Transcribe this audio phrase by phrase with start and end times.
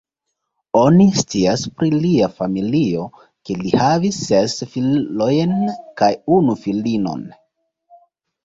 [0.77, 3.05] Oni scias pri lia familio,
[3.49, 5.55] ke li havis ses filojn
[6.03, 7.25] kaj unu filinon.